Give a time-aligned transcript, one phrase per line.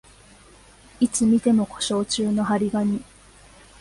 [0.99, 3.03] いつ見ても故障中の張り紙